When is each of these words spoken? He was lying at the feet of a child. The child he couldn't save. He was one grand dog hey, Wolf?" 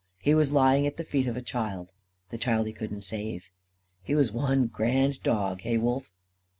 He 0.17 0.33
was 0.33 0.51
lying 0.51 0.87
at 0.87 0.97
the 0.97 1.03
feet 1.03 1.27
of 1.27 1.37
a 1.37 1.43
child. 1.43 1.91
The 2.29 2.39
child 2.39 2.65
he 2.65 2.73
couldn't 2.73 3.01
save. 3.03 3.51
He 4.01 4.15
was 4.15 4.31
one 4.31 4.65
grand 4.65 5.21
dog 5.21 5.61
hey, 5.61 5.77
Wolf?" 5.77 6.11